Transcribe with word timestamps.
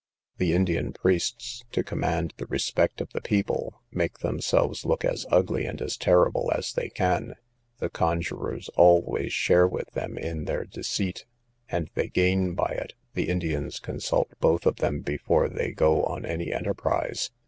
The 0.37 0.55
Indian 0.55 0.93
priests, 0.93 1.63
to 1.73 1.83
command 1.83 2.33
the 2.37 2.47
respect 2.47 3.01
of 3.01 3.11
the 3.13 3.21
people, 3.21 3.83
make 3.91 4.17
themselves 4.17 4.83
look 4.83 5.05
as 5.05 5.27
ugly 5.29 5.67
and 5.67 5.79
as 5.79 5.95
terrible 5.95 6.51
as 6.55 6.73
they 6.73 6.89
can; 6.89 7.35
the 7.77 7.87
conjurors 7.87 8.67
always 8.69 9.31
share 9.31 9.67
with 9.67 9.91
them 9.91 10.17
in 10.17 10.45
their 10.45 10.65
deceit, 10.65 11.27
and 11.69 11.91
they 11.93 12.07
gain 12.09 12.55
by 12.55 12.71
it; 12.81 12.95
the 13.13 13.29
Indians 13.29 13.77
consult 13.79 14.29
both 14.39 14.65
of 14.65 14.77
them 14.77 15.01
before 15.01 15.47
they 15.47 15.71
go 15.71 16.01
on 16.05 16.25
any 16.25 16.51
enterprise. 16.51 17.29